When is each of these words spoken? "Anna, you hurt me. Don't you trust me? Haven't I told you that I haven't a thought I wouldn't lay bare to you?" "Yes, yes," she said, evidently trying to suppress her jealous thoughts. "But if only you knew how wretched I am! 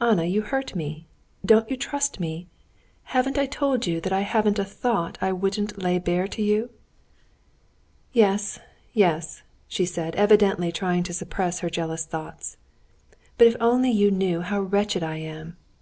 "Anna, 0.00 0.24
you 0.24 0.40
hurt 0.40 0.74
me. 0.74 1.06
Don't 1.44 1.70
you 1.70 1.76
trust 1.76 2.18
me? 2.18 2.48
Haven't 3.12 3.36
I 3.36 3.44
told 3.44 3.86
you 3.86 4.00
that 4.00 4.10
I 4.10 4.22
haven't 4.22 4.58
a 4.58 4.64
thought 4.64 5.18
I 5.20 5.32
wouldn't 5.32 5.82
lay 5.82 5.98
bare 5.98 6.26
to 6.28 6.40
you?" 6.40 6.70
"Yes, 8.14 8.58
yes," 8.94 9.42
she 9.68 9.84
said, 9.84 10.16
evidently 10.16 10.72
trying 10.72 11.02
to 11.02 11.12
suppress 11.12 11.58
her 11.58 11.68
jealous 11.68 12.06
thoughts. 12.06 12.56
"But 13.36 13.48
if 13.48 13.56
only 13.60 13.90
you 13.90 14.10
knew 14.10 14.40
how 14.40 14.62
wretched 14.62 15.02
I 15.02 15.16
am! 15.18 15.58